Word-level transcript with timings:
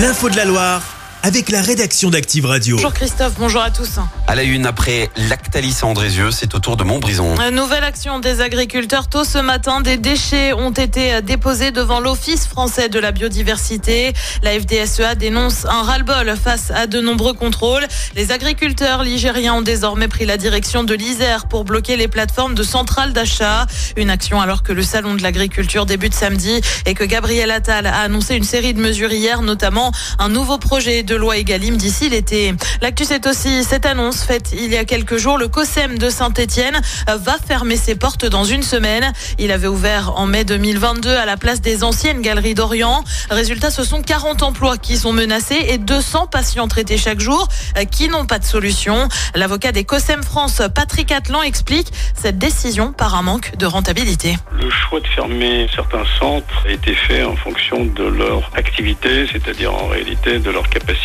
L'info 0.00 0.30
de 0.30 0.36
la 0.36 0.46
Loire 0.46 0.89
avec 1.22 1.50
la 1.50 1.60
rédaction 1.60 2.10
d'Active 2.10 2.46
Radio. 2.46 2.76
Bonjour 2.76 2.94
Christophe, 2.94 3.34
bonjour 3.38 3.60
à 3.62 3.70
tous. 3.70 3.98
À 4.26 4.34
la 4.34 4.42
une, 4.42 4.64
après 4.66 5.10
Lactalis 5.28 5.78
à 5.82 5.86
Andrézieux, 5.86 6.30
c'est 6.30 6.54
au 6.54 6.58
tour 6.58 6.76
de 6.76 6.84
Montbrison. 6.84 7.34
Nouvelle 7.52 7.84
action 7.84 8.20
des 8.20 8.40
agriculteurs. 8.40 9.08
Tôt 9.08 9.24
ce 9.24 9.38
matin, 9.38 9.80
des 9.80 9.96
déchets 9.96 10.52
ont 10.52 10.70
été 10.70 11.20
déposés 11.20 11.72
devant 11.72 12.00
l'Office 12.00 12.46
français 12.46 12.88
de 12.88 12.98
la 12.98 13.12
biodiversité. 13.12 14.12
La 14.42 14.52
FDSEA 14.52 15.14
dénonce 15.14 15.66
un 15.66 15.82
ras-le-bol 15.82 16.34
face 16.42 16.70
à 16.70 16.86
de 16.86 17.00
nombreux 17.00 17.34
contrôles. 17.34 17.86
Les 18.14 18.32
agriculteurs 18.32 19.02
ligériens 19.02 19.54
ont 19.54 19.62
désormais 19.62 20.08
pris 20.08 20.26
la 20.26 20.36
direction 20.36 20.84
de 20.84 20.94
l'Isère 20.94 21.46
pour 21.46 21.64
bloquer 21.64 21.96
les 21.96 22.08
plateformes 22.08 22.54
de 22.54 22.62
centrales 22.62 23.12
d'achat. 23.12 23.66
Une 23.96 24.10
action 24.10 24.40
alors 24.40 24.62
que 24.62 24.72
le 24.72 24.82
salon 24.82 25.14
de 25.14 25.22
l'agriculture 25.22 25.86
débute 25.86 26.14
samedi 26.14 26.60
et 26.86 26.94
que 26.94 27.04
Gabriel 27.04 27.50
Attal 27.50 27.86
a 27.86 28.00
annoncé 28.00 28.36
une 28.36 28.44
série 28.44 28.74
de 28.74 28.80
mesures 28.80 29.12
hier, 29.12 29.42
notamment 29.42 29.92
un 30.18 30.28
nouveau 30.28 30.58
projet 30.58 31.02
de 31.02 31.09
loi 31.14 31.38
Egalim 31.38 31.76
d'ici 31.76 32.08
l'été. 32.08 32.54
L'actu, 32.80 33.04
c'est 33.04 33.26
aussi 33.26 33.64
cette 33.64 33.86
annonce 33.86 34.22
faite 34.22 34.50
il 34.52 34.72
y 34.72 34.76
a 34.76 34.84
quelques 34.84 35.16
jours. 35.16 35.38
Le 35.38 35.48
COSEM 35.48 35.98
de 35.98 36.10
Saint-Etienne 36.10 36.80
va 37.06 37.36
fermer 37.46 37.76
ses 37.76 37.94
portes 37.94 38.26
dans 38.26 38.44
une 38.44 38.62
semaine. 38.62 39.12
Il 39.38 39.52
avait 39.52 39.66
ouvert 39.66 40.18
en 40.18 40.26
mai 40.26 40.44
2022 40.44 41.10
à 41.10 41.24
la 41.24 41.36
place 41.36 41.60
des 41.60 41.84
anciennes 41.84 42.20
galeries 42.20 42.54
d'Orient. 42.54 43.04
Résultat, 43.30 43.70
ce 43.70 43.84
sont 43.84 44.02
40 44.02 44.42
emplois 44.42 44.76
qui 44.76 44.96
sont 44.96 45.12
menacés 45.12 45.58
et 45.68 45.78
200 45.78 46.26
patients 46.26 46.68
traités 46.68 46.98
chaque 46.98 47.20
jour 47.20 47.48
euh, 47.76 47.84
qui 47.84 48.08
n'ont 48.08 48.26
pas 48.26 48.38
de 48.38 48.44
solution. 48.44 49.08
L'avocat 49.34 49.72
des 49.72 49.84
COSEM 49.84 50.22
France, 50.22 50.62
Patrick 50.74 51.12
Atlan, 51.12 51.42
explique 51.42 51.88
cette 52.14 52.38
décision 52.38 52.92
par 52.92 53.14
un 53.14 53.22
manque 53.22 53.56
de 53.56 53.66
rentabilité. 53.66 54.36
Le 54.52 54.70
choix 54.70 55.00
de 55.00 55.06
fermer 55.06 55.66
certains 55.74 56.04
centres 56.18 56.66
a 56.66 56.72
été 56.72 56.94
fait 56.94 57.24
en 57.24 57.36
fonction 57.36 57.84
de 57.84 58.04
leur 58.04 58.50
activité, 58.54 59.26
c'est-à-dire 59.30 59.74
en 59.74 59.86
réalité 59.86 60.38
de 60.38 60.50
leur 60.50 60.68
capacité 60.68 60.99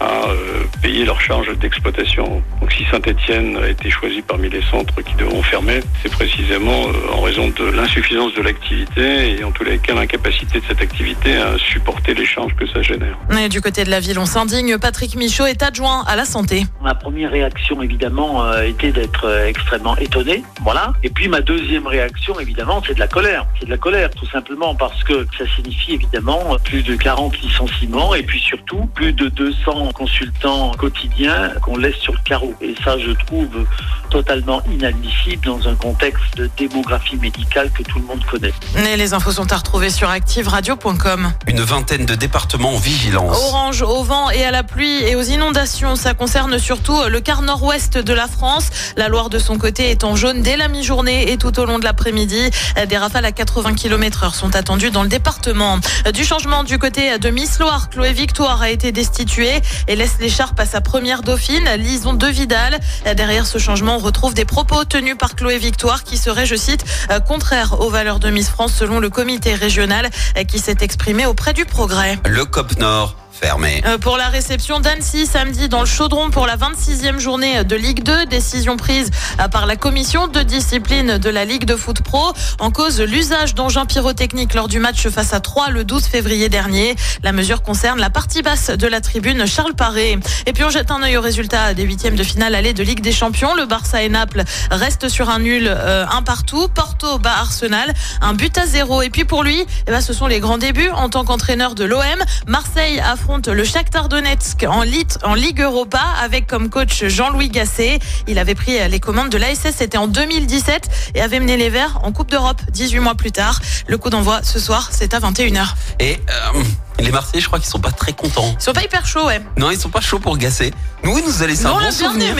à 0.00 0.28
euh, 0.28 0.64
payer 0.82 1.04
leurs 1.04 1.20
charges 1.20 1.56
d'exploitation. 1.58 2.42
Donc 2.60 2.72
si 2.72 2.84
Saint-Etienne 2.90 3.56
a 3.56 3.68
été 3.68 3.90
choisi 3.90 4.22
parmi 4.22 4.48
les 4.48 4.62
centres 4.62 5.00
qui 5.02 5.14
devront 5.14 5.42
fermer, 5.42 5.80
c'est 6.02 6.10
précisément 6.10 6.88
euh, 6.88 7.14
en 7.14 7.20
raison 7.20 7.48
de 7.48 7.64
l'insuffisance 7.64 8.34
de 8.34 8.42
l'activité 8.42 9.38
et 9.38 9.44
en 9.44 9.50
tous 9.50 9.64
les 9.64 9.78
cas 9.78 9.94
l'incapacité 9.94 10.60
de 10.60 10.64
cette 10.66 10.80
activité 10.80 11.36
à 11.36 11.56
supporter 11.58 12.14
les 12.14 12.26
charges 12.26 12.54
que 12.54 12.66
ça 12.66 12.82
génère. 12.82 13.16
Et 13.38 13.48
du 13.48 13.60
côté 13.60 13.84
de 13.84 13.90
la 13.90 14.00
ville, 14.00 14.18
on 14.18 14.26
s'indigne. 14.26 14.78
Patrick 14.78 15.16
Michaud 15.16 15.46
est 15.46 15.62
adjoint 15.62 16.04
à 16.06 16.16
la 16.16 16.24
santé. 16.24 16.64
Ma 16.82 16.94
première 16.94 17.30
réaction, 17.30 17.82
évidemment, 17.82 18.44
euh, 18.44 18.62
était 18.62 18.92
d'être 18.92 19.28
extrêmement 19.46 19.96
étonné. 19.96 20.44
Voilà. 20.62 20.92
Et 21.02 21.10
puis 21.10 21.28
ma 21.28 21.40
deuxième 21.40 21.86
réaction, 21.86 22.38
évidemment, 22.40 22.82
c'est 22.86 22.94
de 22.94 23.00
la 23.00 23.08
colère. 23.08 23.46
C'est 23.58 23.66
de 23.66 23.70
la 23.70 23.78
colère, 23.78 24.10
tout 24.10 24.26
simplement 24.26 24.74
parce 24.74 25.02
que 25.04 25.26
ça 25.38 25.44
signifie 25.56 25.94
évidemment 25.94 26.56
plus 26.64 26.82
de 26.82 26.94
40 26.94 27.40
licenciements 27.40 28.14
et 28.14 28.22
puis 28.22 28.40
surtout 28.40 28.88
plus 28.94 29.12
de 29.12 29.29
200 29.30 29.92
consultants 29.92 30.72
quotidiens 30.72 31.50
qu'on 31.62 31.76
laisse 31.76 31.96
sur 31.96 32.12
le 32.12 32.20
carreau. 32.24 32.54
Et 32.60 32.74
ça, 32.84 32.98
je 32.98 33.12
trouve 33.12 33.66
totalement 34.10 34.62
inadmissible 34.70 35.46
dans 35.46 35.68
un 35.68 35.74
contexte 35.74 36.36
de 36.36 36.50
démographie 36.56 37.16
médicale 37.16 37.70
que 37.70 37.82
tout 37.84 37.98
le 37.98 38.04
monde 38.04 38.22
connaît. 38.30 38.52
Et 38.76 38.96
les 38.96 39.14
infos 39.14 39.32
sont 39.32 39.50
à 39.52 39.56
retrouver 39.56 39.90
sur 39.90 40.10
activeradio.com. 40.10 41.32
Une 41.46 41.60
vingtaine 41.60 42.04
de 42.04 42.14
départements 42.14 42.74
en 42.74 42.78
vigilance. 42.78 43.36
Orange 43.36 43.82
au 43.82 44.02
vent 44.02 44.30
et 44.30 44.44
à 44.44 44.50
la 44.50 44.62
pluie 44.62 45.02
et 45.04 45.14
aux 45.16 45.22
inondations. 45.22 45.96
Ça 45.96 46.14
concerne 46.14 46.58
surtout 46.58 46.98
le 47.08 47.20
quart 47.20 47.42
nord-ouest 47.42 47.96
de 47.98 48.12
la 48.12 48.26
France. 48.26 48.70
La 48.96 49.08
Loire 49.08 49.30
de 49.30 49.38
son 49.38 49.56
côté 49.56 49.90
est 49.90 50.04
en 50.04 50.16
jaune 50.16 50.42
dès 50.42 50.56
la 50.56 50.68
mi-journée 50.68 51.30
et 51.30 51.38
tout 51.38 51.58
au 51.58 51.64
long 51.64 51.78
de 51.78 51.84
l'après-midi. 51.84 52.50
Des 52.88 52.96
rafales 52.96 53.24
à 53.24 53.32
80 53.32 53.74
km 53.74 54.24
heure 54.24 54.34
sont 54.34 54.56
attendues 54.56 54.90
dans 54.90 55.02
le 55.02 55.08
département. 55.08 55.78
Du 56.12 56.24
changement 56.24 56.64
du 56.64 56.78
côté 56.78 57.18
de 57.18 57.30
Miss 57.30 57.58
Loire, 57.60 57.88
Chloé 57.90 58.12
Victoire 58.12 58.60
a 58.60 58.70
été 58.70 58.92
destituée 58.92 59.60
et 59.86 59.96
laisse 59.96 60.16
l'écharpe 60.20 60.58
à 60.58 60.66
sa 60.66 60.80
première 60.80 61.22
dauphine, 61.22 61.68
Lison 61.76 62.14
de 62.14 62.26
Vidal. 62.26 62.78
Derrière 63.16 63.46
ce 63.46 63.58
changement, 63.58 63.98
retrouve 64.00 64.34
des 64.34 64.44
propos 64.44 64.84
tenus 64.84 65.16
par 65.16 65.34
Chloé 65.34 65.58
Victoire 65.58 66.04
qui 66.04 66.16
seraient, 66.16 66.46
je 66.46 66.56
cite, 66.56 66.84
euh, 67.10 67.20
contraires 67.20 67.80
aux 67.80 67.90
valeurs 67.90 68.18
de 68.18 68.30
Miss 68.30 68.48
France 68.48 68.72
selon 68.74 68.98
le 68.98 69.10
comité 69.10 69.54
régional 69.54 70.10
euh, 70.36 70.44
qui 70.44 70.58
s'est 70.58 70.78
exprimé 70.80 71.26
auprès 71.26 71.52
du 71.52 71.64
progrès. 71.64 72.18
Le 72.28 72.44
COP 72.44 72.78
Nord 72.78 73.19
Euh, 73.42 73.96
pour 73.96 74.18
la 74.18 74.28
réception 74.28 74.80
d'Annecy 74.80 75.24
samedi 75.24 75.70
dans 75.70 75.80
le 75.80 75.86
Chaudron 75.86 76.30
pour 76.30 76.46
la 76.46 76.56
26e 76.56 77.18
journée 77.18 77.64
de 77.64 77.74
Ligue 77.74 78.02
2, 78.02 78.26
décision 78.26 78.76
prise 78.76 79.10
euh, 79.40 79.48
par 79.48 79.64
la 79.64 79.76
commission 79.76 80.28
de 80.28 80.42
discipline 80.42 81.16
de 81.16 81.30
la 81.30 81.46
Ligue 81.46 81.64
de 81.64 81.74
foot 81.74 82.02
pro 82.02 82.32
en 82.58 82.70
cause 82.70 83.00
l'usage 83.00 83.54
d'engins 83.54 83.86
pyrotechniques 83.86 84.52
lors 84.52 84.68
du 84.68 84.78
match 84.78 85.08
face 85.08 85.32
à 85.32 85.40
3 85.40 85.70
le 85.70 85.84
12 85.84 86.04
février 86.04 86.50
dernier. 86.50 86.94
La 87.22 87.32
mesure 87.32 87.62
concerne 87.62 87.98
la 87.98 88.10
partie 88.10 88.42
basse 88.42 88.68
de 88.70 88.86
la 88.86 89.00
tribune 89.00 89.46
Charles 89.46 89.74
Paré. 89.74 90.18
Et 90.44 90.52
puis 90.52 90.62
on 90.64 90.70
jette 90.70 90.90
un 90.90 91.02
œil 91.02 91.16
au 91.16 91.22
résultat 91.22 91.72
des 91.72 91.84
huitièmes 91.84 92.16
de 92.16 92.24
finale 92.24 92.54
aller 92.54 92.74
de 92.74 92.82
Ligue 92.82 93.00
des 93.00 93.12
Champions. 93.12 93.54
Le 93.54 93.64
Barça 93.64 94.02
et 94.02 94.10
Naples 94.10 94.44
restent 94.70 95.08
sur 95.08 95.30
un 95.30 95.38
nul 95.38 95.64
euh, 95.66 96.04
un 96.12 96.22
partout. 96.22 96.68
Porto 96.68 97.18
bat 97.18 97.38
Arsenal, 97.38 97.94
un 98.20 98.34
but 98.34 98.58
à 98.58 98.66
zéro. 98.66 99.00
Et 99.00 99.08
puis 99.08 99.24
pour 99.24 99.44
lui, 99.44 99.64
eh 99.86 99.90
ben, 99.90 100.02
ce 100.02 100.12
sont 100.12 100.26
les 100.26 100.40
grands 100.40 100.58
débuts 100.58 100.90
en 100.90 101.08
tant 101.08 101.24
qu'entraîneur 101.24 101.74
de 101.74 101.84
l'OM. 101.84 102.02
Marseille 102.46 103.00
affronte 103.00 103.29
le 103.38 103.64
Shakhtar 103.64 104.08
Donetsk 104.08 104.64
en, 104.68 104.82
en 105.22 105.34
Ligue 105.34 105.60
Europa 105.60 106.00
avec 106.20 106.48
comme 106.48 106.68
coach 106.68 107.04
Jean-Louis 107.04 107.48
Gasset. 107.48 108.00
Il 108.26 108.38
avait 108.38 108.56
pris 108.56 108.76
les 108.88 108.98
commandes 109.00 109.30
de 109.30 109.38
l'ASS, 109.38 109.72
c'était 109.76 109.98
en 109.98 110.08
2017 110.08 110.88
et 111.14 111.22
avait 111.22 111.38
mené 111.38 111.56
les 111.56 111.70
Verts 111.70 112.00
en 112.02 112.10
Coupe 112.10 112.30
d'Europe 112.30 112.60
18 112.72 112.98
mois 112.98 113.14
plus 113.14 113.30
tard. 113.30 113.60
Le 113.86 113.98
coup 113.98 114.10
d'envoi 114.10 114.40
ce 114.42 114.58
soir, 114.58 114.88
c'est 114.90 115.14
à 115.14 115.20
21h. 115.20 115.74
Et 116.00 116.18
euh, 116.28 116.62
les 116.98 117.12
Marseillais, 117.12 117.40
je 117.40 117.46
crois 117.46 117.60
qu'ils 117.60 117.68
sont 117.68 117.78
pas 117.78 117.92
très 117.92 118.12
contents. 118.12 118.54
Ils 118.58 118.62
sont 118.62 118.72
pas 118.72 118.82
hyper 118.82 119.06
chauds, 119.06 119.26
ouais. 119.26 119.40
Non, 119.56 119.70
ils 119.70 119.78
sont 119.78 119.90
pas 119.90 120.00
chauds 120.00 120.18
pour 120.18 120.36
Gasset. 120.36 120.72
Nous, 121.04 121.20
nous 121.20 121.42
a 121.42 121.46
laissé 121.46 121.66
un 121.66 121.78
bon 121.78 121.90
souvenir. 121.90 122.34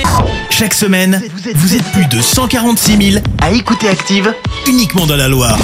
Chaque 0.51 0.75
semaine, 0.75 1.23
vous 1.55 1.77
êtes 1.77 1.85
plus 1.93 2.07
de 2.07 2.21
146 2.21 3.13
000 3.13 3.25
à 3.41 3.53
écouter 3.53 3.89
Active 3.89 4.35
uniquement 4.67 5.07
dans 5.07 5.17
la 5.17 5.29
Loire. 5.29 5.59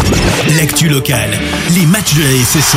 L'actu 0.56 0.88
locale, 0.88 1.30
les 1.74 1.84
matchs 1.84 2.14
de 2.14 2.22
la 2.22 2.44
SSE, 2.44 2.76